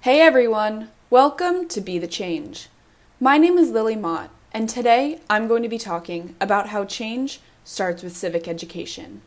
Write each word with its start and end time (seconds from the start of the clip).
Hey 0.00 0.20
everyone, 0.20 0.90
welcome 1.08 1.66
to 1.68 1.80
Be 1.80 1.98
the 1.98 2.06
Change. 2.06 2.68
My 3.18 3.38
name 3.38 3.56
is 3.56 3.70
Lily 3.70 3.96
Mott, 3.96 4.28
and 4.52 4.68
today 4.68 5.20
I'm 5.30 5.48
going 5.48 5.62
to 5.62 5.68
be 5.70 5.78
talking 5.78 6.36
about 6.42 6.68
how 6.68 6.84
change 6.84 7.40
starts 7.64 8.02
with 8.02 8.14
civic 8.14 8.46
education. 8.46 9.22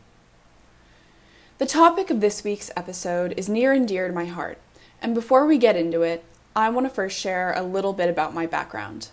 The 1.58 1.66
topic 1.66 2.10
of 2.10 2.20
this 2.20 2.44
week's 2.44 2.70
episode 2.76 3.34
is 3.36 3.48
near 3.48 3.72
and 3.72 3.88
dear 3.88 4.06
to 4.06 4.14
my 4.14 4.26
heart, 4.26 4.58
and 5.00 5.16
before 5.16 5.46
we 5.46 5.58
get 5.58 5.74
into 5.74 6.02
it, 6.02 6.24
I 6.54 6.68
want 6.68 6.86
to 6.86 6.94
first 6.94 7.18
share 7.18 7.54
a 7.54 7.62
little 7.62 7.94
bit 7.94 8.10
about 8.10 8.34
my 8.34 8.46
background. 8.46 9.08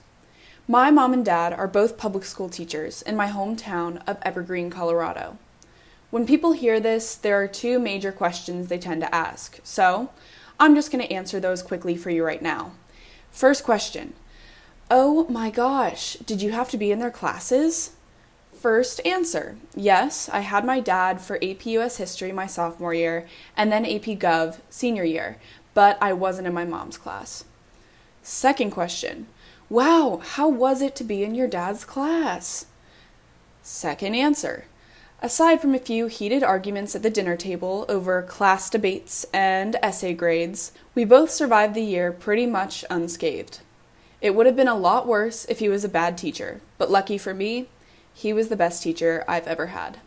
My 0.67 0.91
mom 0.91 1.13
and 1.13 1.23
dad 1.23 1.53
are 1.53 1.67
both 1.67 1.97
public 1.97 2.25
school 2.25 2.49
teachers 2.49 3.01
in 3.01 3.15
my 3.15 3.27
hometown 3.27 4.03
of 4.05 4.17
Evergreen, 4.23 4.69
Colorado. 4.69 5.37
When 6.11 6.25
people 6.25 6.51
hear 6.51 6.81
this, 6.81 7.15
there 7.15 7.41
are 7.41 7.47
two 7.47 7.79
major 7.79 8.11
questions 8.11 8.67
they 8.67 8.77
tend 8.77 9.01
to 9.01 9.15
ask, 9.15 9.59
so 9.63 10.09
I'm 10.59 10.75
just 10.75 10.91
going 10.91 11.03
to 11.03 11.13
answer 11.13 11.39
those 11.39 11.63
quickly 11.63 11.95
for 11.95 12.09
you 12.09 12.25
right 12.25 12.41
now. 12.41 12.73
First 13.31 13.63
question 13.63 14.13
Oh 14.91 15.25
my 15.29 15.49
gosh, 15.49 16.15
did 16.25 16.41
you 16.41 16.51
have 16.51 16.69
to 16.71 16.77
be 16.77 16.91
in 16.91 16.99
their 16.99 17.11
classes? 17.11 17.91
First 18.53 18.99
answer 19.05 19.55
Yes, 19.73 20.27
I 20.27 20.41
had 20.41 20.65
my 20.65 20.81
dad 20.81 21.21
for 21.21 21.37
AP 21.41 21.65
US 21.67 21.95
History 21.95 22.33
my 22.33 22.47
sophomore 22.47 22.93
year 22.93 23.25
and 23.55 23.71
then 23.71 23.85
AP 23.85 24.19
Gov 24.19 24.59
senior 24.69 25.05
year, 25.05 25.37
but 25.73 25.97
I 26.01 26.13
wasn't 26.13 26.47
in 26.47 26.53
my 26.53 26.65
mom's 26.65 26.97
class. 26.97 27.43
Second 28.23 28.71
question 28.71 29.27
Wow, 29.69 30.21
how 30.23 30.47
was 30.49 30.81
it 30.81 30.95
to 30.97 31.03
be 31.03 31.23
in 31.23 31.35
your 31.35 31.47
dad's 31.47 31.85
class? 31.85 32.65
Second 33.61 34.15
answer 34.15 34.65
Aside 35.21 35.59
from 35.59 35.75
a 35.75 35.79
few 35.79 36.07
heated 36.07 36.43
arguments 36.43 36.95
at 36.95 37.03
the 37.03 37.09
dinner 37.09 37.35
table 37.35 37.85
over 37.89 38.21
class 38.21 38.69
debates 38.69 39.25
and 39.33 39.75
essay 39.83 40.13
grades, 40.13 40.71
we 40.95 41.03
both 41.03 41.29
survived 41.29 41.73
the 41.73 41.81
year 41.81 42.13
pretty 42.13 42.45
much 42.45 42.85
unscathed. 42.89 43.59
It 44.21 44.33
would 44.33 44.45
have 44.45 44.55
been 44.55 44.69
a 44.69 44.75
lot 44.75 45.07
worse 45.07 45.45
if 45.49 45.59
he 45.59 45.67
was 45.67 45.83
a 45.83 45.89
bad 45.89 46.17
teacher, 46.17 46.61
but 46.77 46.89
lucky 46.89 47.17
for 47.17 47.33
me, 47.33 47.67
he 48.13 48.31
was 48.31 48.47
the 48.47 48.55
best 48.55 48.81
teacher 48.81 49.25
I've 49.27 49.47
ever 49.47 49.67
had. 49.67 49.99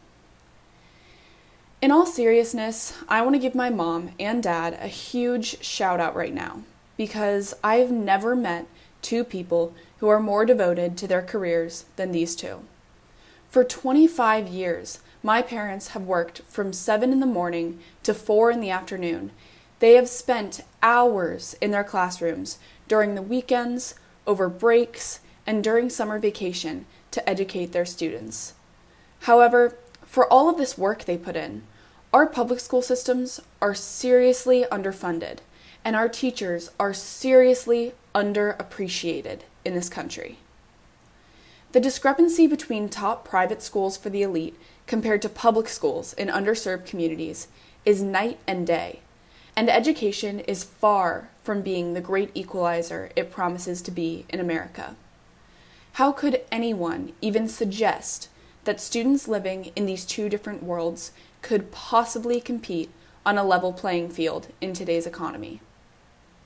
In 1.83 1.91
all 1.91 2.07
seriousness, 2.07 2.95
I 3.09 3.23
want 3.23 3.35
to 3.35 3.41
give 3.41 3.57
my 3.57 3.69
mom 3.69 4.11
and 4.21 4.41
dad 4.41 4.79
a 4.81 4.87
huge 4.87 5.65
shout 5.65 5.99
out 5.99 6.15
right 6.15 6.33
now 6.33 6.63
because 6.97 7.55
I've 7.65 7.91
never 7.91 8.37
met 8.37 8.69
two 9.03 9.25
people 9.25 9.75
who 9.99 10.07
are 10.07 10.21
more 10.21 10.45
devoted 10.45 10.97
to 10.99 11.09
their 11.09 11.23
careers 11.23 11.87
than 11.97 12.13
these 12.13 12.37
two. 12.37 12.61
For 13.49 13.65
25 13.65 14.47
years, 14.47 15.01
my 15.25 15.43
parents 15.43 15.89
have 15.89 16.05
worked 16.05 16.43
from 16.43 16.73
7 16.73 17.11
in 17.11 17.19
the 17.19 17.27
morning 17.27 17.81
to 18.05 18.15
4 18.15 18.53
in 18.53 18.61
the 18.61 18.71
afternoon. 18.71 19.33
They 19.81 19.95
have 19.95 20.09
spent 20.09 20.61
hours 20.85 21.57
in 21.61 21.73
their 21.73 21.83
classrooms 21.83 22.61
during 22.87 23.17
the 23.17 23.23
weekends, 23.23 23.97
over 24.25 24.49
breaks, 24.49 25.19
and 25.49 25.65
during 25.65 25.91
summer 25.91 26.21
vacation 26.21 26.87
to 27.11 27.29
educate 27.29 27.73
their 27.73 27.85
students. 27.85 28.55
However, 29.23 29.77
for 30.07 30.33
all 30.33 30.49
of 30.49 30.59
this 30.59 30.79
work 30.79 31.07
they 31.07 31.19
put 31.19 31.35
in, 31.35 31.65
our 32.13 32.27
public 32.27 32.61
school 32.61 32.83
systems 32.83 33.41
are 33.61 33.75
seriously 33.75 34.67
underfunded, 34.71 35.39
and 35.85 35.97
our 35.97 36.09
teachers 36.09 36.71
are 36.79 36.93
seriously 36.93 37.95
underappreciated 38.15 39.41
in 39.65 39.75
this 39.75 39.89
country. 39.89 40.39
The 41.73 41.81
discrepancy 41.81 42.47
between 42.47 42.91
top 42.91 43.25
private 43.25 43.63
schools 43.63 43.97
for 43.97 44.11
the 44.11 44.23
elite 44.23 44.59
compared 44.87 45.23
to 45.23 45.31
public 45.31 45.69
schools 45.69 46.13
in 46.13 46.29
underserved 46.29 46.85
communities 46.85 47.49
is 47.87 48.03
night 48.03 48.39
and 48.47 48.67
day, 48.67 49.01
and 49.57 49.71
education 49.71 50.41
is 50.41 50.65
far 50.65 51.31
from 51.43 51.63
being 51.63 51.95
the 51.95 52.03
great 52.03 52.31
equalizer 52.35 53.11
it 53.17 53.33
promises 53.33 53.81
to 53.83 53.91
be 53.91 54.27
in 54.29 54.39
America. 54.39 54.97
How 55.95 56.13
could 56.13 56.43
anyone 56.53 57.13
even 57.23 57.49
suggest 57.49 58.29
that 58.65 58.81
students 58.81 59.27
living 59.27 59.73
in 59.75 59.87
these 59.87 60.05
two 60.05 60.29
different 60.29 60.63
worlds 60.63 61.11
could 61.43 61.71
possibly 61.71 62.41
compete 62.41 62.91
on 63.27 63.37
a 63.37 63.45
level 63.45 63.73
playing 63.73 64.09
field 64.09 64.49
in 64.61 64.73
today's 64.73 65.07
economy? 65.07 65.61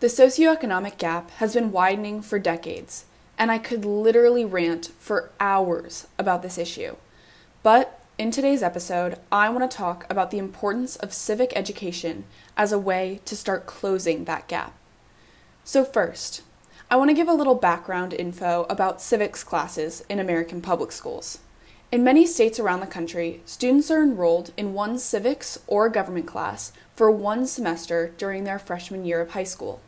The 0.01 0.09
socioeconomic 0.09 0.99
gap 0.99 1.31
has 1.33 1.55
been 1.55 1.73
widening 1.73 2.21
for 2.21 2.39
decades, 2.39 3.05
and 3.39 3.51
I 3.51 3.59
could 3.59 3.85
literally 3.85 4.45
rant 4.45 4.91
for 4.99 5.31
hours 5.39 6.07
about 6.19 6.43
this 6.43 6.59
issue. 6.59 6.97
But 7.63 8.01
in 8.19 8.31
today's 8.31 8.63
episode, 8.63 9.19
I 9.31 9.49
want 9.51 9.71
to 9.71 9.77
talk 9.77 10.07
about 10.09 10.31
the 10.31 10.39
importance 10.39 10.97
of 10.97 11.13
civic 11.13 11.53
education 11.55 12.25
as 12.57 12.73
a 12.73 12.79
way 12.79 13.21
to 13.27 13.37
start 13.37 13.67
closing 13.67 14.25
that 14.25 14.49
gap. 14.49 14.73
So, 15.65 15.85
first, 15.85 16.43
I 16.91 16.97
want 16.97 17.11
to 17.11 17.15
give 17.15 17.29
a 17.29 17.35
little 17.35 17.55
background 17.55 18.15
info 18.15 18.65
about 18.71 19.03
civics 19.03 19.43
classes 19.43 20.05
in 20.09 20.19
American 20.19 20.63
public 20.63 20.93
schools. 20.93 21.41
In 21.97 22.05
many 22.05 22.27
states 22.27 22.61
around 22.61 22.81
the 22.81 22.87
country, 22.87 23.41
students 23.47 23.91
are 23.91 24.03
enrolled 24.03 24.53
in 24.59 24.75
one 24.75 24.99
civics 24.99 25.59
or 25.67 25.89
government 25.89 26.27
class 26.27 26.71
for 26.95 27.11
one 27.11 27.47
semester 27.47 28.13
during 28.19 28.45
their 28.45 28.59
freshman 28.59 29.07
year 29.07 29.23
of 29.23 29.31
high 29.31 29.45
school. 29.45 29.81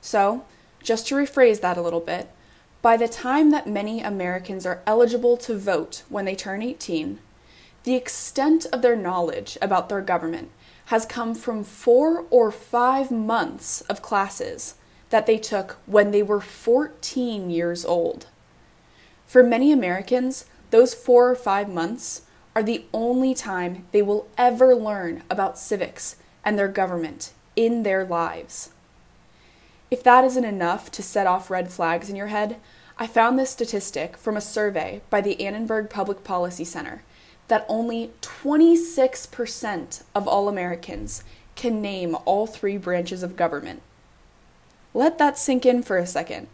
So, 0.00 0.44
just 0.82 1.06
to 1.06 1.14
rephrase 1.14 1.60
that 1.60 1.76
a 1.76 1.80
little 1.80 2.00
bit, 2.00 2.28
by 2.82 2.96
the 2.96 3.06
time 3.06 3.52
that 3.52 3.68
many 3.68 4.00
Americans 4.00 4.66
are 4.66 4.82
eligible 4.84 5.36
to 5.36 5.56
vote 5.56 6.02
when 6.08 6.24
they 6.24 6.34
turn 6.34 6.60
18, 6.60 7.20
the 7.84 7.94
extent 7.94 8.66
of 8.72 8.82
their 8.82 8.96
knowledge 8.96 9.56
about 9.62 9.88
their 9.88 10.00
government 10.00 10.50
has 10.86 11.06
come 11.06 11.36
from 11.36 11.62
four 11.62 12.24
or 12.30 12.50
five 12.50 13.12
months 13.12 13.80
of 13.82 14.02
classes 14.02 14.74
that 15.10 15.26
they 15.26 15.38
took 15.38 15.76
when 15.86 16.10
they 16.10 16.20
were 16.20 16.40
14 16.40 17.48
years 17.48 17.84
old. 17.84 18.26
For 19.24 19.44
many 19.44 19.70
Americans, 19.70 20.46
those 20.74 20.92
four 20.92 21.30
or 21.30 21.36
five 21.36 21.68
months 21.68 22.22
are 22.56 22.62
the 22.64 22.84
only 22.92 23.32
time 23.32 23.86
they 23.92 24.02
will 24.02 24.26
ever 24.36 24.74
learn 24.74 25.22
about 25.30 25.56
civics 25.56 26.16
and 26.44 26.58
their 26.58 26.66
government 26.66 27.32
in 27.54 27.84
their 27.84 28.04
lives. 28.04 28.70
If 29.88 30.02
that 30.02 30.24
isn't 30.24 30.44
enough 30.44 30.90
to 30.90 31.00
set 31.00 31.28
off 31.28 31.48
red 31.48 31.70
flags 31.70 32.10
in 32.10 32.16
your 32.16 32.26
head, 32.26 32.56
I 32.98 33.06
found 33.06 33.38
this 33.38 33.50
statistic 33.50 34.16
from 34.16 34.36
a 34.36 34.40
survey 34.40 35.00
by 35.10 35.20
the 35.20 35.40
Annenberg 35.40 35.90
Public 35.90 36.24
Policy 36.24 36.64
Center 36.64 37.04
that 37.46 37.66
only 37.68 38.10
26% 38.20 40.02
of 40.12 40.26
all 40.26 40.48
Americans 40.48 41.22
can 41.54 41.80
name 41.80 42.16
all 42.24 42.48
three 42.48 42.78
branches 42.78 43.22
of 43.22 43.36
government. 43.36 43.80
Let 44.92 45.18
that 45.18 45.38
sink 45.38 45.64
in 45.64 45.84
for 45.84 45.98
a 45.98 46.06
second. 46.06 46.48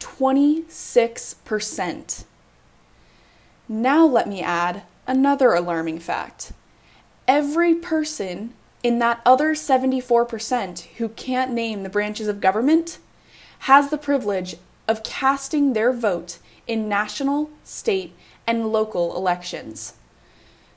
26%. 0.00 2.24
Now 3.72 4.04
let 4.04 4.28
me 4.28 4.42
add 4.42 4.82
another 5.06 5.54
alarming 5.54 5.98
fact. 6.00 6.52
Every 7.26 7.74
person 7.74 8.52
in 8.82 8.98
that 8.98 9.22
other 9.24 9.54
74% 9.54 10.80
who 10.98 11.08
can't 11.08 11.52
name 11.52 11.82
the 11.82 11.88
branches 11.88 12.28
of 12.28 12.42
government 12.42 12.98
has 13.60 13.88
the 13.88 13.96
privilege 13.96 14.56
of 14.86 15.02
casting 15.02 15.72
their 15.72 15.90
vote 15.90 16.38
in 16.66 16.86
national, 16.86 17.48
state, 17.64 18.14
and 18.46 18.70
local 18.70 19.16
elections. 19.16 19.94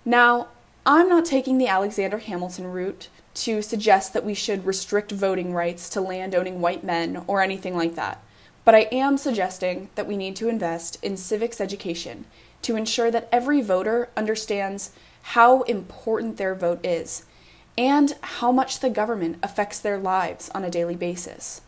Now, 0.06 0.48
I'm 0.86 1.10
not 1.10 1.26
taking 1.26 1.58
the 1.58 1.68
Alexander 1.68 2.20
Hamilton 2.20 2.72
route 2.72 3.10
to 3.34 3.62
suggest 3.62 4.14
that 4.14 4.24
we 4.24 4.34
should 4.34 4.66
restrict 4.66 5.12
voting 5.12 5.54
rights 5.54 5.90
to 5.90 6.00
land-owning 6.00 6.62
white 6.62 6.86
men 6.86 7.26
or 7.28 7.42
anything 7.42 7.76
like 7.76 7.96
that. 7.96 8.24
But 8.66 8.76
I 8.76 8.90
am 8.92 9.18
suggesting 9.18 9.90
that 9.94 10.08
we 10.08 10.18
need 10.18 10.36
to 10.38 10.50
invest 10.50 10.98
in 11.04 11.18
civics 11.18 11.62
education 11.62 12.26
to 12.64 12.76
ensure 12.76 13.12
that 13.12 13.30
every 13.32 13.62
voter 13.62 14.10
understands 14.18 14.92
how 15.22 15.62
important 15.64 16.38
their 16.38 16.56
vote 16.56 16.84
is 16.84 17.26
and 17.78 18.16
how 18.22 18.52
much 18.52 18.80
the 18.80 18.90
government 18.90 19.38
affects 19.44 19.80
their 19.80 20.00
lives 20.00 20.50
on 20.56 20.64
a 20.64 20.72
daily 20.72 20.96
basis. 20.96 21.62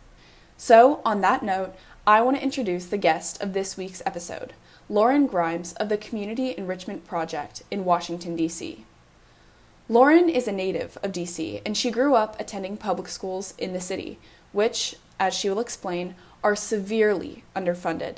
So, 0.58 1.02
on 1.06 1.22
that 1.22 1.44
note, 1.44 1.76
I 2.08 2.22
want 2.22 2.38
to 2.38 2.44
introduce 2.44 2.88
the 2.88 2.98
guest 2.98 3.42
of 3.44 3.54
this 3.54 3.78
week's 3.78 4.02
episode, 4.06 4.54
Lauren 4.90 5.28
Grimes 5.28 5.74
of 5.74 5.90
the 5.90 5.98
Community 5.98 6.56
Enrichment 6.58 7.06
Project 7.06 7.62
in 7.70 7.86
Washington, 7.86 8.36
D.C. 8.36 8.86
Lauren 9.90 10.30
is 10.30 10.48
a 10.48 10.52
native 10.52 10.98
of 11.04 11.12
DC 11.12 11.62
and 11.66 11.78
she 11.78 11.92
grew 11.92 12.16
up 12.16 12.40
attending 12.40 12.76
public 12.76 13.08
schools 13.08 13.54
in 13.58 13.74
the 13.74 13.82
city, 13.82 14.18
which, 14.52 14.96
as 15.20 15.34
she 15.34 15.50
will 15.50 15.60
explain, 15.60 16.16
are 16.44 16.56
severely 16.56 17.44
underfunded. 17.56 18.18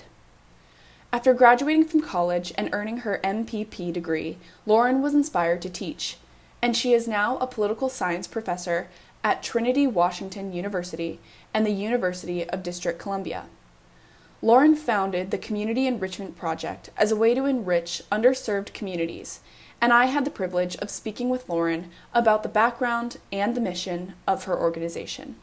After 1.11 1.33
graduating 1.33 1.85
from 1.85 2.01
college 2.01 2.53
and 2.57 2.69
earning 2.71 2.97
her 2.97 3.19
MPP 3.23 3.91
degree, 3.91 4.37
Lauren 4.65 5.01
was 5.01 5.15
inspired 5.15 5.61
to 5.63 5.69
teach, 5.69 6.17
and 6.61 6.77
she 6.77 6.93
is 6.93 7.07
now 7.07 7.37
a 7.37 7.47
political 7.47 7.89
science 7.89 8.27
professor 8.27 8.87
at 9.23 9.41
Trinity 9.41 9.87
Washington 9.87 10.53
University 10.53 11.19
and 11.53 11.65
the 11.65 11.71
University 11.71 12.47
of 12.47 12.63
District 12.63 12.99
Columbia. 12.99 13.45
Lauren 14.41 14.75
founded 14.75 15.31
the 15.31 15.37
Community 15.37 15.87
Enrichment 15.87 16.37
Project 16.37 16.91
as 16.95 17.11
a 17.11 17.15
way 17.15 17.33
to 17.33 17.45
enrich 17.45 18.01
underserved 18.11 18.73
communities, 18.73 19.41
and 19.81 19.91
I 19.91 20.05
had 20.05 20.25
the 20.25 20.31
privilege 20.31 20.75
of 20.77 20.89
speaking 20.89 21.29
with 21.29 21.49
Lauren 21.49 21.89
about 22.13 22.43
the 22.43 22.49
background 22.49 23.17
and 23.31 23.55
the 23.55 23.61
mission 23.61 24.13
of 24.27 24.45
her 24.45 24.57
organization. 24.57 25.35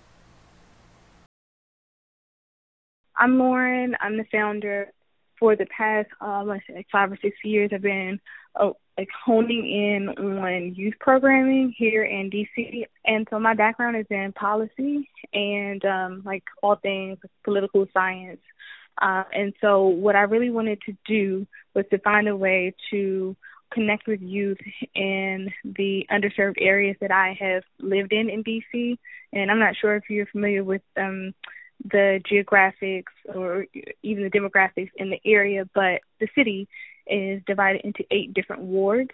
I'm 3.16 3.38
Lauren. 3.38 3.96
I'm 4.00 4.16
the 4.16 4.24
founder. 4.30 4.92
For 5.38 5.54
the 5.54 5.66
past, 5.66 6.08
um, 6.22 6.48
like 6.48 6.62
five 6.90 7.12
or 7.12 7.18
six 7.20 7.36
years, 7.44 7.70
I've 7.74 7.82
been 7.82 8.20
uh, 8.58 8.70
like 8.96 9.08
honing 9.24 9.68
in 9.70 10.08
on 10.08 10.74
youth 10.74 10.94
programming 10.98 11.74
here 11.76 12.04
in 12.04 12.30
DC. 12.30 12.84
And 13.04 13.26
so 13.28 13.38
my 13.38 13.52
background 13.52 13.98
is 13.98 14.06
in 14.08 14.32
policy 14.32 15.10
and 15.34 15.84
um, 15.84 16.22
like 16.24 16.44
all 16.62 16.76
things 16.76 17.18
political 17.44 17.86
science. 17.92 18.40
Uh, 19.00 19.24
and 19.30 19.52
so 19.60 19.88
what 19.88 20.16
I 20.16 20.22
really 20.22 20.48
wanted 20.48 20.80
to 20.86 20.96
do 21.06 21.46
was 21.74 21.84
to 21.90 21.98
find 21.98 22.28
a 22.28 22.36
way 22.36 22.74
to 22.90 23.36
connect 23.70 24.06
with 24.06 24.22
youth 24.22 24.58
in 24.94 25.50
the 25.64 26.06
underserved 26.10 26.56
areas 26.60 26.96
that 27.02 27.10
I 27.10 27.36
have 27.38 27.62
lived 27.78 28.12
in 28.14 28.30
in 28.30 28.42
DC. 28.42 28.96
And 29.34 29.50
I'm 29.50 29.58
not 29.58 29.74
sure 29.78 29.96
if 29.96 30.04
you're 30.08 30.24
familiar 30.26 30.64
with 30.64 30.82
um, 30.96 31.34
the 31.84 32.20
geographics 32.30 33.12
or 33.34 33.66
even 34.02 34.24
the 34.24 34.30
demographics 34.30 34.90
in 34.96 35.10
the 35.10 35.20
area, 35.24 35.68
but 35.74 36.00
the 36.20 36.28
city 36.34 36.68
is 37.06 37.42
divided 37.46 37.82
into 37.82 38.04
eight 38.10 38.34
different 38.34 38.62
wards, 38.62 39.10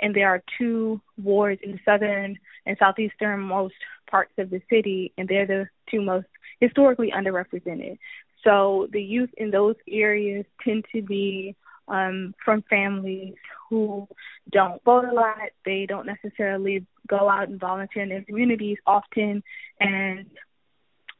and 0.00 0.14
there 0.14 0.28
are 0.28 0.42
two 0.58 1.00
wards 1.22 1.60
in 1.62 1.72
the 1.72 1.80
southern 1.84 2.38
and 2.66 2.76
southeastern 2.78 3.40
most 3.40 3.74
parts 4.10 4.32
of 4.38 4.50
the 4.50 4.60
city, 4.68 5.12
and 5.16 5.28
they're 5.28 5.46
the 5.46 5.68
two 5.90 6.02
most 6.02 6.26
historically 6.60 7.10
underrepresented. 7.10 7.98
So 8.44 8.88
the 8.92 9.02
youth 9.02 9.30
in 9.36 9.50
those 9.50 9.76
areas 9.88 10.44
tend 10.64 10.84
to 10.92 11.02
be 11.02 11.56
um, 11.88 12.34
from 12.44 12.62
families 12.70 13.34
who 13.68 14.08
don't 14.50 14.82
vote 14.84 15.04
a 15.04 15.12
lot. 15.12 15.50
They 15.64 15.86
don't 15.86 16.06
necessarily 16.06 16.86
go 17.08 17.28
out 17.28 17.48
and 17.48 17.60
volunteer 17.60 18.02
in 18.02 18.08
their 18.08 18.22
communities 18.22 18.78
often, 18.86 19.42
and 19.80 20.26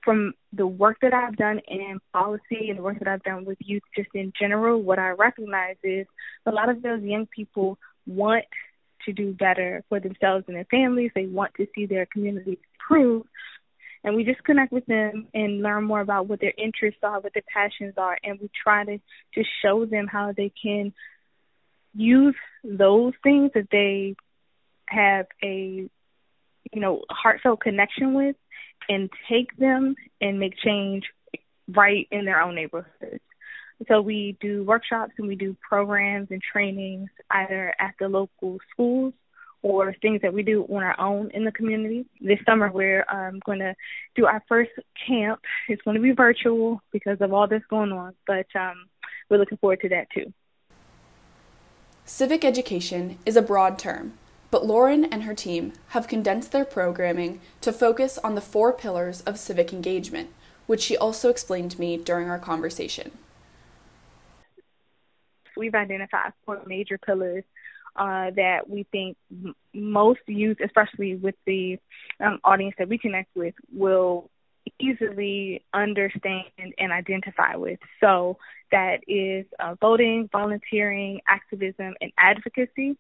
from 0.03 0.35
the 0.53 0.67
work 0.67 0.99
that 1.03 1.15
I've 1.15 1.37
done 1.37 1.61
in 1.69 2.01
policy 2.13 2.69
and 2.69 2.79
the 2.79 2.83
work 2.83 2.99
that 2.99 3.09
I've 3.09 3.23
done 3.23 3.45
with 3.45 3.59
youth 3.61 3.83
just 3.95 4.09
in 4.15 4.33
general, 4.39 4.83
what 4.83 4.99
I 4.99 5.11
recognize 5.11 5.77
is 5.83 6.07
a 6.47 6.51
lot 6.51 6.69
of 6.69 6.83
those 6.83 7.03
young 7.03 7.27
people 7.27 7.79
want 8.07 8.45
to 9.07 9.13
do 9.13 9.33
better 9.33 9.85
for 9.89 10.01
themselves 10.01 10.45
and 10.47 10.57
their 10.57 10.67
families. 10.71 11.11
They 11.15 11.27
want 11.27 11.55
to 11.57 11.67
see 11.75 11.87
their 11.87 12.07
communities 12.07 12.59
improve. 12.75 13.27
And 14.03 14.17
we 14.17 14.25
just 14.25 14.43
connect 14.45 14.73
with 14.73 14.87
them 14.87 15.29
and 15.35 15.63
learn 15.63 15.85
more 15.85 16.01
about 16.01 16.27
what 16.27 16.41
their 16.41 16.55
interests 16.57 17.01
are, 17.03 17.21
what 17.21 17.35
their 17.35 17.43
passions 17.53 17.95
are, 17.99 18.19
and 18.25 18.41
we 18.41 18.51
try 18.63 18.85
to 18.85 18.99
just 19.35 19.49
show 19.63 19.85
them 19.85 20.07
how 20.07 20.33
they 20.33 20.51
can 20.63 20.95
use 21.95 22.37
those 22.65 23.13
things 23.23 23.51
that 23.55 23.69
they 23.71 24.15
have 24.87 25.27
a 25.43 25.89
you 26.73 26.81
know 26.81 27.03
heartfelt 27.11 27.61
connection 27.61 28.15
with 28.15 28.37
and 28.89 29.11
take 29.29 29.57
them 29.57 29.95
and 30.21 30.39
make 30.39 30.57
change 30.57 31.05
right 31.69 32.09
in 32.11 32.25
their 32.25 32.41
own 32.41 32.55
neighborhoods. 32.55 33.23
So 33.89 34.01
we 34.01 34.37
do 34.41 34.65
workshops 34.65 35.13
and 35.19 35.27
we 35.27 35.37
do 35.37 35.57
programs 35.67 36.29
and 36.31 36.43
trainings 36.43 37.09
either 37.31 37.75
at 37.79 37.95
the 37.99 38.09
local 38.09 38.59
schools 38.73 39.15
or 39.63 39.95
things 40.01 40.23
that 40.23 40.33
we 40.33 40.43
do 40.43 40.65
on 40.65 40.83
our 40.83 40.99
own 40.99 41.31
in 41.31 41.45
the 41.45 41.53
community. 41.53 42.07
This 42.21 42.39
summer 42.47 42.71
we're 42.71 43.05
um, 43.09 43.41
going 43.45 43.59
to 43.61 43.75
do 44.15 44.27
our 44.27 44.43
first 44.49 44.71
camp. 45.07 45.41
It's 45.69 45.83
going 45.83 45.97
to 45.97 46.03
be 46.03 46.13
virtual 46.13 46.83
because 46.93 47.19
of 47.21 47.33
all 47.33 47.47
this 47.47 47.63
going 47.69 47.93
on, 47.93 48.15
but 48.27 48.47
um, 48.55 48.87
we're 49.29 49.39
looking 49.39 49.59
forward 49.59 49.81
to 49.81 49.89
that 49.91 50.09
too. 50.11 50.33
Civic 52.05 52.45
education 52.45 53.19
is 53.25 53.37
a 53.37 53.43
broad 53.43 53.79
term 53.79 54.15
but 54.51 54.67
Lauren 54.67 55.05
and 55.05 55.25
her 55.25 55.35
team 55.35 55.73
have 55.89 56.09
condensed 56.09 56.53
their 56.53 56.65
programming 56.65 57.41
to 57.61 57.73
focus 57.73 58.19
on 58.19 58.35
the 58.35 58.41
four 58.41 58.73
pillars 58.73 59.21
of 59.23 59.39
civic 59.39 59.73
engagement, 59.73 60.31
which 60.67 60.81
she 60.81 60.97
also 60.97 61.29
explained 61.29 61.71
to 61.73 61.81
me 61.81 61.97
during 61.97 62.29
our 62.29 62.39
conversation. 62.39 63.13
We've 65.57 65.75
identified 65.75 66.33
four 66.47 66.63
major 66.67 66.99
pillars 66.99 67.45
uh, 67.97 68.31
that 68.37 68.69
we 68.69 68.85
think 68.85 69.17
m- 69.31 69.55
most 69.75 70.21
youth, 70.27 70.59
especially 70.65 71.17
with 71.17 71.35
the 71.45 71.79
um, 72.19 72.41
audience 72.45 72.75
that 72.79 72.89
we 72.89 72.99
connect 72.99 73.29
with, 73.35 73.55
will 73.73 74.31
easily 74.79 75.65
understand 75.75 76.45
and 76.79 76.93
identify 76.93 77.57
with. 77.57 77.79
So 78.01 78.39
that 78.71 79.01
is 79.09 79.47
uh, 79.59 79.75
voting, 79.81 80.29
volunteering, 80.31 81.21
activism, 81.27 81.95
and 82.01 82.13
advocacy. 82.17 82.97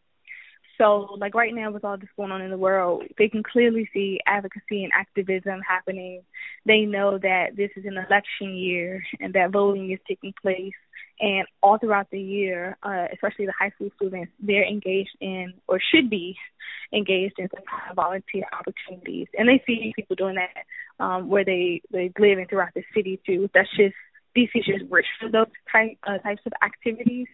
So, 0.80 1.14
like 1.18 1.34
right 1.34 1.54
now, 1.54 1.70
with 1.70 1.84
all 1.84 1.98
this 1.98 2.08
going 2.16 2.32
on 2.32 2.40
in 2.40 2.50
the 2.50 2.56
world, 2.56 3.02
they 3.18 3.28
can 3.28 3.42
clearly 3.42 3.86
see 3.92 4.18
advocacy 4.26 4.82
and 4.82 4.92
activism 4.94 5.60
happening. 5.60 6.22
They 6.64 6.86
know 6.86 7.18
that 7.18 7.54
this 7.54 7.70
is 7.76 7.84
an 7.84 7.98
election 7.98 8.56
year 8.56 9.02
and 9.20 9.34
that 9.34 9.50
voting 9.50 9.90
is 9.90 9.98
taking 10.08 10.32
place. 10.40 10.72
And 11.20 11.46
all 11.62 11.76
throughout 11.76 12.08
the 12.10 12.18
year, 12.18 12.78
uh, 12.82 13.08
especially 13.12 13.44
the 13.44 13.52
high 13.58 13.72
school 13.74 13.90
students, 13.96 14.32
they're 14.40 14.66
engaged 14.66 15.14
in 15.20 15.52
or 15.68 15.78
should 15.92 16.08
be 16.08 16.34
engaged 16.94 17.34
in 17.38 17.50
some 17.54 17.64
kind 17.70 17.90
of 17.90 17.96
volunteer 17.96 18.44
opportunities. 18.58 19.26
And 19.38 19.50
they 19.50 19.62
see 19.66 19.92
people 19.94 20.16
doing 20.16 20.36
that 20.36 21.04
um, 21.04 21.28
where 21.28 21.44
they 21.44 21.82
they 21.92 22.10
live 22.18 22.38
and 22.38 22.48
throughout 22.48 22.72
the 22.74 22.84
city 22.94 23.20
too. 23.26 23.50
That's 23.52 23.68
just 23.76 23.94
DC 24.34 24.48
is 24.54 24.64
just 24.64 24.84
rich 24.90 25.06
for 25.20 25.28
those 25.28 25.46
type 25.70 25.98
uh, 26.06 26.16
types 26.18 26.40
of 26.46 26.54
activities. 26.62 27.26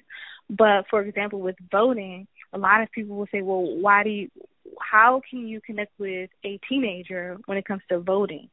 But 0.51 0.87
for 0.91 1.03
example, 1.03 1.41
with 1.41 1.57
voting, 1.71 2.27
a 2.53 2.59
lot 2.59 2.83
of 2.83 2.91
people 2.91 3.17
will 3.17 3.29
say, 3.33 3.43
well, 3.43 3.63
why 3.63 4.03
do 4.03 4.11
you, 4.11 4.31
how 4.81 5.21
can 5.29 5.47
you 5.47 5.61
connect 5.61 5.93
with 5.99 6.31
a 6.45 6.59
teenager 6.69 7.37
when 7.47 7.59
it 7.59 7.65
comes 7.65 7.83
to 7.89 7.99
voting? 7.99 8.49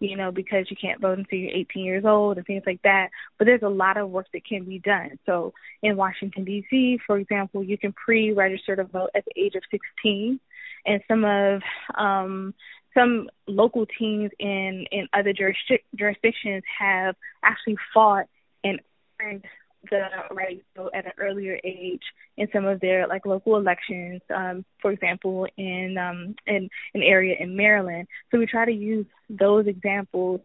You 0.00 0.16
know, 0.16 0.32
because 0.32 0.66
you 0.70 0.76
can't 0.76 1.00
vote 1.00 1.18
until 1.18 1.38
you're 1.38 1.54
18 1.54 1.84
years 1.84 2.04
old 2.04 2.36
and 2.36 2.46
things 2.46 2.64
like 2.66 2.82
that. 2.82 3.10
But 3.38 3.44
there's 3.44 3.62
a 3.62 3.68
lot 3.68 3.96
of 3.96 4.10
work 4.10 4.26
that 4.32 4.44
can 4.44 4.64
be 4.64 4.78
done. 4.78 5.18
So 5.24 5.54
in 5.82 5.96
Washington, 5.96 6.44
D.C., 6.44 6.98
for 7.06 7.16
example, 7.16 7.62
you 7.62 7.78
can 7.78 7.92
pre 7.92 8.32
register 8.32 8.74
to 8.76 8.84
vote 8.84 9.10
at 9.14 9.24
the 9.24 9.40
age 9.40 9.54
of 9.54 9.62
16. 9.70 10.40
And 10.86 11.00
some 11.08 11.24
of, 11.24 11.62
um, 11.94 12.54
some 12.92 13.28
local 13.46 13.86
teams 13.86 14.30
in, 14.38 14.86
in 14.90 15.08
other 15.12 15.32
jurisdictions 15.32 16.62
have 16.78 17.16
actually 17.42 17.76
fought 17.92 18.26
and 18.62 18.80
earned 19.20 19.44
the 19.90 20.06
right 20.30 20.62
vote 20.76 20.90
at 20.94 21.06
an 21.06 21.12
earlier 21.18 21.58
age 21.64 22.02
in 22.36 22.48
some 22.52 22.64
of 22.64 22.80
their 22.80 23.06
like 23.06 23.26
local 23.26 23.56
elections. 23.56 24.20
Um, 24.34 24.64
for 24.80 24.92
example, 24.92 25.46
in 25.56 25.96
um, 25.98 26.34
in 26.46 26.68
an 26.94 27.02
area 27.02 27.36
in 27.38 27.56
Maryland. 27.56 28.08
So 28.30 28.38
we 28.38 28.46
try 28.46 28.64
to 28.64 28.72
use 28.72 29.06
those 29.28 29.66
examples 29.66 30.40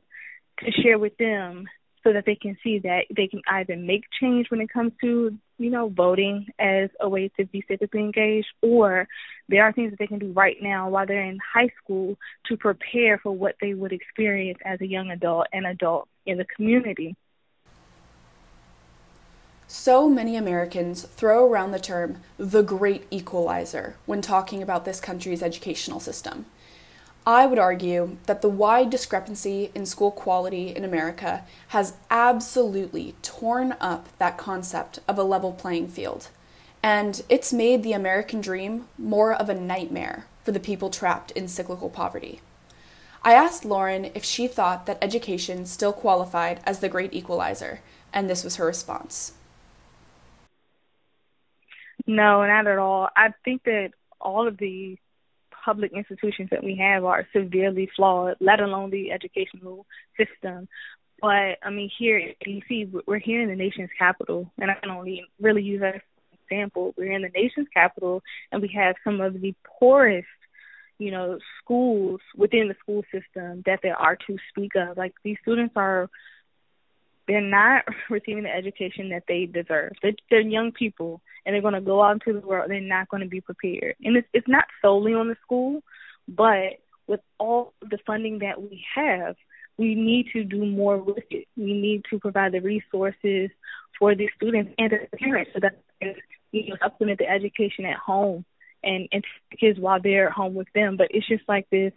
to 0.60 0.72
share 0.82 1.00
with 1.00 1.18
them 1.18 1.68
so 2.04 2.14
that 2.14 2.26
they 2.26 2.36
can 2.36 2.58
see 2.64 2.80
that 2.80 3.06
they 3.16 3.28
can 3.28 3.42
either 3.48 3.76
make 3.76 4.04
change 4.20 4.50
when 4.50 4.62
it 4.62 4.72
comes 4.72 4.92
to 5.02 5.38
you 5.58 5.70
know 5.70 5.90
voting 5.90 6.48
as 6.58 6.90
a 7.00 7.10
way 7.10 7.30
to 7.38 7.46
be 7.46 7.64
civically 7.70 8.00
engaged 8.00 8.48
or 8.62 9.08
there 9.50 9.64
are 9.64 9.74
things 9.74 9.92
that 9.92 10.00
they 10.00 10.08
can 10.08 10.20
do 10.20 10.32
right 10.32 10.58
now 10.62 10.90
while 10.90 11.06
they're 11.06 11.24
in 11.24 11.40
high 11.54 11.70
school 11.84 12.18
to 12.46 12.56
prepare 12.56 13.18
for 13.18 13.32
what 13.32 13.56
they 13.62 13.74
would 13.74 13.92
experience 13.92 14.60
as 14.66 14.80
a 14.82 14.88
young 14.88 15.12
adult 15.12 15.48
and 15.52 15.66
adult 15.66 16.08
in 16.26 16.38
the 16.38 16.46
community 16.46 17.16
so 19.72 20.10
many 20.10 20.36
Americans 20.36 21.04
throw 21.04 21.48
around 21.48 21.70
the 21.70 21.80
term 21.80 22.18
the 22.40 22.64
great 22.64 23.06
equalizer 23.12 23.96
when 24.08 24.20
talking 24.20 24.64
about 24.64 24.84
this 24.84 25.00
country's 25.00 25.44
educational 25.44 26.00
system. 26.00 26.48
I 27.24 27.46
would 27.46 27.60
argue 27.60 28.18
that 28.26 28.42
the 28.42 28.50
wide 28.50 28.90
discrepancy 28.90 29.70
in 29.76 29.86
school 29.86 30.10
quality 30.10 30.76
in 30.76 30.84
America 30.84 31.44
has 31.68 31.94
absolutely 32.10 33.14
torn 33.22 33.76
up 33.80 34.08
that 34.18 34.40
concept 34.40 35.02
of 35.08 35.20
a 35.20 35.24
level 35.24 35.52
playing 35.52 35.90
field. 35.90 36.30
And 36.82 37.22
it's 37.30 37.54
made 37.54 37.84
the 37.84 37.94
American 37.94 38.42
dream 38.42 38.88
more 38.98 39.36
of 39.36 39.50
a 39.50 39.54
nightmare 39.54 40.26
for 40.44 40.52
the 40.52 40.60
people 40.60 40.90
trapped 40.90 41.30
in 41.32 41.48
cyclical 41.48 41.92
poverty. 41.92 42.42
I 43.22 43.34
asked 43.34 43.66
Lauren 43.66 44.10
if 44.16 44.24
she 44.24 44.48
thought 44.48 44.88
that 44.88 44.98
education 45.00 45.68
still 45.68 45.94
qualified 45.94 46.60
as 46.64 46.80
the 46.80 46.90
great 46.90 47.14
equalizer, 47.14 47.82
and 48.12 48.28
this 48.28 48.44
was 48.44 48.56
her 48.56 48.66
response. 48.66 49.34
No, 52.10 52.44
not 52.44 52.66
at 52.66 52.80
all. 52.80 53.08
I 53.16 53.34
think 53.46 53.66
that 53.66 53.92
all 54.20 54.48
of 54.48 54.58
the 54.58 54.98
public 55.64 55.92
institutions 55.94 56.50
that 56.50 56.64
we 56.64 56.76
have 56.78 57.06
are 57.06 57.28
severely 57.32 57.88
flawed, 57.96 58.38
let 58.40 58.60
alone 58.60 58.90
the 58.90 59.12
educational 59.12 59.86
system. 60.18 60.68
But 61.22 61.60
I 61.62 61.70
mean, 61.70 61.92
here 62.00 62.18
in 62.18 62.34
DC, 62.44 63.04
we're 63.06 63.20
here 63.20 63.44
in 63.44 63.50
the 63.50 63.56
nation's 63.56 63.92
capital, 63.96 64.52
and 64.58 64.72
I 64.72 64.74
can 64.82 64.90
only 64.90 65.24
really 65.40 65.62
use 65.62 65.82
that 65.82 66.02
example. 66.50 66.96
We're 66.98 67.12
in 67.12 67.22
the 67.22 67.30
nation's 67.30 67.68
capital, 67.72 68.24
and 68.52 68.60
we 68.60 68.70
have 68.76 68.96
some 69.04 69.22
of 69.22 69.40
the 69.40 69.54
poorest, 69.80 70.28
you 70.98 71.12
know, 71.12 71.38
schools 71.62 72.22
within 72.36 72.70
the 72.70 72.76
school 72.82 73.04
system 73.12 73.62
that 73.68 73.82
there 73.84 73.96
are 73.96 74.16
to 74.16 74.38
speak 74.50 74.72
of. 74.76 74.98
Like 74.98 75.14
these 75.24 75.38
students 75.44 75.74
are, 75.76 76.10
they're 77.30 77.42
not 77.42 77.86
receiving 78.10 78.44
the 78.44 78.54
education 78.54 79.10
that 79.10 79.24
they 79.28 79.46
deserve. 79.46 79.94
They're, 80.02 80.14
they're 80.30 80.42
young 80.42 80.72
people, 80.72 81.22
and 81.46 81.54
they're 81.54 81.62
going 81.62 81.76
to 81.76 81.82
go 81.82 82.04
out 82.04 82.14
into 82.14 82.38
the 82.40 82.46
world. 82.46 82.70
They're 82.70 82.82
not 82.82 83.08
going 83.08 83.22
to 83.22 83.30
be 83.30 83.40
prepared, 83.40 83.96
and 84.04 84.18
it's 84.18 84.28
it's 84.34 84.48
not 84.48 84.66
solely 84.82 85.14
on 85.14 85.30
the 85.30 85.38
school, 85.44 85.82
but 86.28 86.80
with 87.08 87.22
all 87.38 87.74
the 87.82 88.00
funding 88.06 88.40
that 88.40 88.62
we 88.62 88.84
have, 88.96 89.36
we 89.78 89.96
need 89.96 90.28
to 90.34 90.44
do 90.44 90.66
more 90.66 90.98
with 90.98 91.24
it. 91.30 91.48
We 91.56 91.74
need 91.74 92.04
to 92.10 92.20
provide 92.20 92.52
the 92.52 92.60
resources 92.62 93.50
for 93.98 94.16
the 94.16 94.30
students 94.36 94.74
and 94.78 94.92
the 94.92 95.18
parents 95.18 95.52
so 95.54 95.60
that 95.62 95.80
you 96.52 96.70
know 96.70 96.76
supplement 96.82 97.20
the 97.20 97.30
education 97.30 97.86
at 97.86 97.98
home 97.98 98.44
and 98.84 99.08
and 99.12 99.24
kids 99.60 99.80
while 99.80 100.02
they're 100.02 100.28
at 100.28 100.34
home 100.34 100.56
with 100.56 100.68
them. 100.74 100.98
But 100.98 101.08
it's 101.12 101.28
just 101.28 101.44
like 101.48 101.70
this 101.70 101.94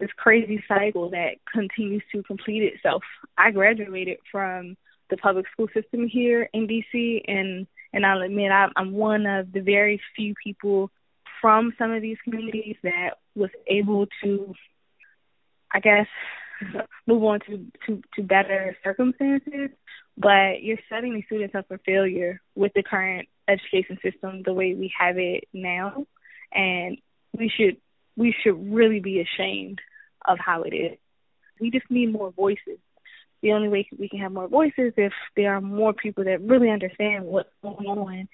this 0.00 0.10
crazy 0.16 0.62
cycle 0.68 1.10
that 1.10 1.36
continues 1.52 2.02
to 2.12 2.22
complete 2.22 2.62
itself. 2.62 3.02
I 3.36 3.50
graduated 3.50 4.18
from 4.30 4.76
the 5.10 5.16
public 5.16 5.46
school 5.52 5.68
system 5.74 6.06
here 6.06 6.48
in 6.52 6.66
DC 6.68 7.22
and 7.26 7.66
and 7.92 8.04
I'll 8.04 8.20
admit 8.20 8.52
I, 8.52 8.68
I'm 8.76 8.92
one 8.92 9.24
of 9.24 9.50
the 9.52 9.60
very 9.60 10.00
few 10.14 10.34
people 10.42 10.90
from 11.40 11.72
some 11.78 11.90
of 11.90 12.02
these 12.02 12.18
communities 12.22 12.76
that 12.82 13.14
was 13.34 13.50
able 13.66 14.06
to 14.22 14.54
I 15.72 15.80
guess 15.80 16.06
move 17.06 17.22
on 17.24 17.40
to, 17.40 17.66
to, 17.86 18.02
to 18.14 18.22
better 18.22 18.76
circumstances. 18.82 19.70
But 20.16 20.62
you're 20.62 20.78
setting 20.88 21.14
these 21.14 21.24
students 21.26 21.54
up 21.54 21.68
for 21.68 21.78
failure 21.78 22.40
with 22.54 22.72
the 22.74 22.82
current 22.82 23.28
education 23.46 23.98
system 24.02 24.42
the 24.44 24.52
way 24.52 24.74
we 24.74 24.92
have 24.98 25.16
it 25.16 25.44
now. 25.52 26.06
And 26.52 26.98
we 27.32 27.50
should 27.54 27.76
we 28.16 28.34
should 28.42 28.74
really 28.74 28.98
be 28.98 29.20
ashamed 29.20 29.80
of 30.28 30.38
how 30.38 30.62
it 30.62 30.74
is. 30.74 30.98
We 31.60 31.70
just 31.70 31.90
need 31.90 32.12
more 32.12 32.30
voices. 32.30 32.78
The 33.42 33.52
only 33.52 33.68
way 33.68 33.88
we 33.98 34.08
can 34.08 34.20
have 34.20 34.32
more 34.32 34.48
voices 34.48 34.92
if 34.96 35.12
there 35.36 35.54
are 35.54 35.60
more 35.60 35.92
people 35.92 36.24
that 36.24 36.40
really 36.40 36.70
understand 36.70 37.24
what's 37.24 37.50
going 37.62 37.86
on 37.86 38.28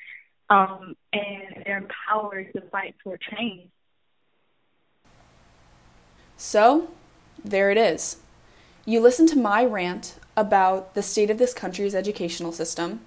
um, 0.50 0.96
and 1.12 1.64
they're 1.64 1.78
empowered 1.78 2.52
to 2.54 2.62
fight 2.70 2.94
for 3.02 3.18
change. 3.18 3.70
So, 6.36 6.90
there 7.44 7.70
it 7.70 7.78
is. 7.78 8.18
You 8.84 9.00
listen 9.00 9.26
to 9.28 9.38
my 9.38 9.64
rant 9.64 10.18
about 10.36 10.94
the 10.94 11.02
state 11.02 11.30
of 11.30 11.38
this 11.38 11.54
country's 11.54 11.94
educational 11.94 12.52
system, 12.52 13.00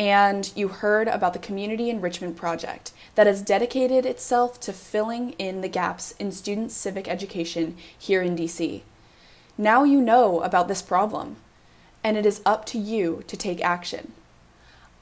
and 0.00 0.50
you 0.56 0.68
heard 0.68 1.08
about 1.08 1.34
the 1.34 1.38
Community 1.38 1.90
Enrichment 1.90 2.34
Project 2.34 2.90
that 3.16 3.26
has 3.26 3.42
dedicated 3.42 4.06
itself 4.06 4.58
to 4.60 4.72
filling 4.72 5.32
in 5.32 5.60
the 5.60 5.68
gaps 5.68 6.12
in 6.12 6.32
student 6.32 6.72
civic 6.72 7.06
education 7.06 7.76
here 7.98 8.22
in 8.22 8.34
DC. 8.34 8.80
Now 9.58 9.84
you 9.84 10.00
know 10.00 10.40
about 10.40 10.68
this 10.68 10.80
problem, 10.80 11.36
and 12.02 12.16
it 12.16 12.24
is 12.24 12.40
up 12.46 12.64
to 12.66 12.78
you 12.78 13.24
to 13.26 13.36
take 13.36 13.62
action. 13.62 14.12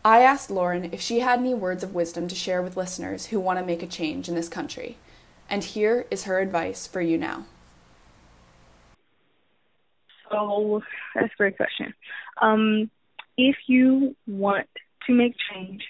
I 0.05 0.23
asked 0.23 0.51
Lauren 0.51 0.91
if 0.93 1.01
she 1.01 1.21
had 1.21 1.39
any 1.39 1.55
words 1.55 1.85
of 1.85 1.95
wisdom 1.95 2.27
to 2.27 2.35
share 2.35 2.61
with 2.61 2.77
listeners 2.77 3.27
who 3.27 3.39
want 3.39 3.61
to 3.61 3.65
make 3.65 3.85
a 3.85 3.87
change 3.87 4.29
in 4.29 4.35
this 4.35 4.49
country, 4.49 4.97
and 5.49 5.63
here 5.63 6.07
is 6.11 6.25
her 6.25 6.41
advice 6.41 6.89
for 6.89 7.01
you 7.01 7.17
now. 7.17 7.47
So 10.29 10.83
that's 11.15 11.33
a 11.33 11.37
great 11.37 11.57
question. 11.57 11.95
Um, 12.43 12.91
if 13.37 13.57
you 13.69 14.17
want 14.27 14.67
to 15.09 15.13
make 15.13 15.35
change, 15.53 15.83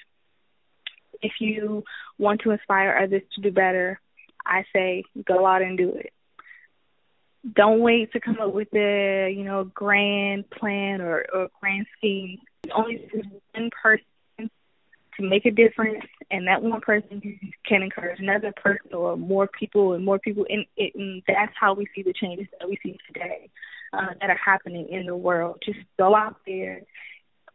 if 1.21 1.33
you 1.41 1.85
want 2.17 2.41
to 2.43 2.51
inspire 2.53 2.99
others 3.03 3.23
to 3.35 3.43
do 3.43 3.51
better, 3.51 4.01
I 4.47 4.65
say 4.73 5.05
go 5.27 5.47
out 5.47 5.63
and 5.63 5.77
do 5.77 5.91
it. 5.91 6.13
Don't 7.55 7.81
wait 7.81 8.13
to 8.13 8.21
come 8.21 8.39
up 8.41 8.53
with 8.53 8.69
a 8.75 9.33
you 9.35 9.45
know 9.45 9.65
grand 9.65 10.49
plan 10.51 11.01
or, 11.01 11.25
or 11.33 11.49
grand 11.61 11.87
scheme. 11.97 12.39
Only 12.75 13.09
one 13.53 13.71
person 13.83 14.05
to 14.39 15.29
make 15.29 15.45
a 15.47 15.51
difference, 15.51 16.05
and 16.31 16.47
that 16.47 16.63
one 16.63 16.81
person 16.81 17.21
can 17.67 17.83
encourage 17.83 18.21
another 18.21 18.53
person 18.53 18.95
or 18.95 19.17
more 19.17 19.49
people 19.49 19.95
and 19.95 20.05
more 20.05 20.19
people. 20.19 20.47
And, 20.49 20.65
and 20.77 21.23
that's 21.27 21.53
how 21.59 21.75
we 21.75 21.87
see 21.95 22.03
the 22.03 22.13
changes 22.13 22.47
that 22.59 22.69
we 22.69 22.79
see 22.83 22.97
today 23.07 23.51
uh, 23.93 24.15
that 24.21 24.31
are 24.31 24.41
happening 24.43 24.89
in 24.89 25.07
the 25.07 25.17
world. 25.17 25.63
Just 25.65 25.81
go 25.99 26.15
out 26.15 26.37
there, 26.47 26.83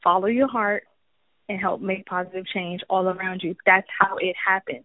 follow 0.04 0.28
your 0.28 0.48
heart, 0.48 0.84
and 1.50 1.60
help 1.60 1.82
make 1.82 2.06
positive 2.06 2.46
change 2.46 2.82
all 2.90 3.08
around 3.08 3.44
you. 3.44 3.56
That's 3.66 3.88
how 4.00 4.18
it 4.18 4.36
happens. 4.36 4.84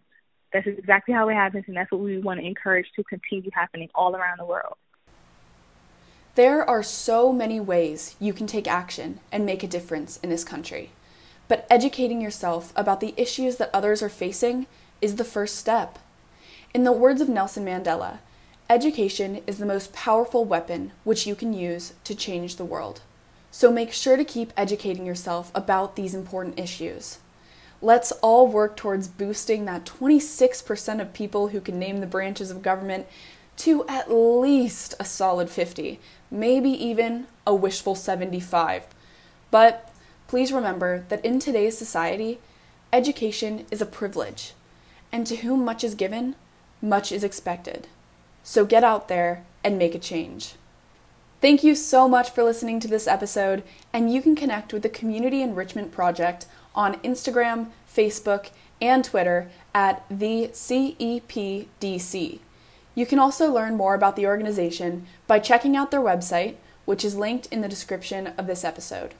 That's 0.51 0.67
exactly 0.67 1.13
how 1.13 1.29
it 1.29 1.35
happens, 1.35 1.65
and 1.67 1.77
that's 1.77 1.91
what 1.91 2.01
we 2.01 2.17
want 2.17 2.39
to 2.39 2.45
encourage 2.45 2.87
to 2.95 3.03
continue 3.03 3.51
happening 3.53 3.89
all 3.93 4.15
around 4.15 4.39
the 4.39 4.45
world. 4.45 4.75
There 6.35 6.67
are 6.67 6.83
so 6.83 7.31
many 7.31 7.59
ways 7.59 8.15
you 8.19 8.33
can 8.33 8.47
take 8.47 8.67
action 8.67 9.19
and 9.31 9.45
make 9.45 9.63
a 9.63 9.67
difference 9.67 10.17
in 10.23 10.29
this 10.29 10.43
country. 10.43 10.91
But 11.47 11.67
educating 11.69 12.21
yourself 12.21 12.71
about 12.75 12.99
the 12.99 13.13
issues 13.17 13.57
that 13.57 13.71
others 13.73 14.01
are 14.01 14.09
facing 14.09 14.67
is 15.01 15.15
the 15.15 15.23
first 15.23 15.55
step. 15.57 15.99
In 16.73 16.83
the 16.83 16.91
words 16.91 17.21
of 17.21 17.29
Nelson 17.29 17.65
Mandela, 17.65 18.19
Education 18.71 19.41
is 19.47 19.57
the 19.57 19.65
most 19.65 19.93
powerful 19.93 20.45
weapon 20.45 20.91
which 21.03 21.25
you 21.25 21.33
can 21.33 21.53
use 21.53 21.93
to 22.03 22.13
change 22.13 22.55
the 22.55 22.65
world. 22.65 23.01
So 23.51 23.71
make 23.71 23.91
sure 23.91 24.15
to 24.15 24.23
keep 24.23 24.53
educating 24.55 25.05
yourself 25.05 25.51
about 25.55 25.95
these 25.95 26.13
important 26.13 26.59
issues. 26.59 27.19
Let's 27.81 28.11
all 28.21 28.47
work 28.47 28.75
towards 28.75 29.07
boosting 29.07 29.65
that 29.65 29.85
26% 29.85 31.01
of 31.01 31.13
people 31.13 31.49
who 31.49 31.61
can 31.61 31.79
name 31.79 31.99
the 31.99 32.07
branches 32.07 32.51
of 32.51 32.61
government 32.61 33.07
to 33.57 33.85
at 33.87 34.11
least 34.11 34.95
a 34.99 35.05
solid 35.05 35.49
50, 35.49 35.99
maybe 36.29 36.69
even 36.69 37.27
a 37.47 37.55
wishful 37.55 37.95
75. 37.95 38.85
But 39.51 39.91
please 40.27 40.51
remember 40.51 41.05
that 41.09 41.23
in 41.25 41.39
today's 41.39 41.77
society, 41.77 42.39
education 42.93 43.65
is 43.71 43.81
a 43.81 43.85
privilege, 43.85 44.53
and 45.11 45.25
to 45.27 45.37
whom 45.37 45.65
much 45.65 45.83
is 45.83 45.95
given, 45.95 46.35
much 46.81 47.11
is 47.11 47.23
expected. 47.23 47.87
So 48.43 48.65
get 48.65 48.83
out 48.83 49.07
there 49.07 49.43
and 49.63 49.77
make 49.77 49.95
a 49.95 49.99
change. 49.99 50.53
Thank 51.41 51.63
you 51.63 51.73
so 51.73 52.09
much 52.09 52.31
for 52.31 52.43
listening 52.43 52.81
to 52.81 52.89
this 52.89 53.07
episode, 53.07 53.63
and 53.93 54.13
you 54.13 54.21
can 54.21 54.35
connect 54.35 54.73
with 54.73 54.83
the 54.83 54.89
Community 54.89 55.41
Enrichment 55.41 55.89
Project 55.89 56.47
on 56.75 56.95
Instagram, 56.95 57.67
Facebook, 57.89 58.49
and 58.81 59.05
Twitter 59.05 59.49
at 59.73 60.03
the 60.09 60.49
CEPDC. 60.51 62.39
You 62.93 63.05
can 63.05 63.19
also 63.19 63.49
learn 63.49 63.77
more 63.77 63.95
about 63.95 64.17
the 64.17 64.27
organization 64.27 65.05
by 65.27 65.39
checking 65.39 65.77
out 65.77 65.91
their 65.91 66.01
website, 66.01 66.55
which 66.83 67.05
is 67.05 67.15
linked 67.15 67.47
in 67.53 67.61
the 67.61 67.69
description 67.69 68.33
of 68.37 68.45
this 68.45 68.65
episode. 68.65 69.13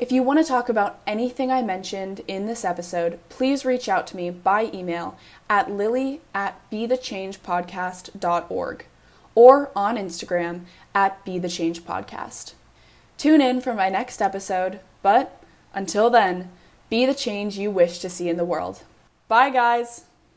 If 0.00 0.10
you 0.10 0.24
want 0.24 0.40
to 0.40 0.44
talk 0.44 0.68
about 0.68 0.98
anything 1.06 1.52
I 1.52 1.62
mentioned 1.62 2.22
in 2.26 2.46
this 2.46 2.64
episode, 2.64 3.20
please 3.28 3.64
reach 3.64 3.88
out 3.88 4.08
to 4.08 4.16
me 4.16 4.30
by 4.30 4.72
email 4.74 5.16
at 5.48 5.70
lily 5.70 6.20
at 6.34 6.60
bethechangepodcast.org 6.72 8.86
or 9.38 9.70
on 9.76 9.96
Instagram 9.96 10.62
at 10.96 11.24
bethechangepodcast. 11.24 12.54
Tune 13.16 13.40
in 13.40 13.60
for 13.60 13.72
my 13.72 13.88
next 13.88 14.20
episode, 14.20 14.80
but 15.00 15.40
until 15.72 16.10
then, 16.10 16.50
be 16.90 17.06
the 17.06 17.14
change 17.14 17.56
you 17.56 17.70
wish 17.70 18.00
to 18.00 18.10
see 18.10 18.28
in 18.28 18.36
the 18.36 18.44
world. 18.44 18.82
Bye, 19.28 19.50
guys! 19.50 20.07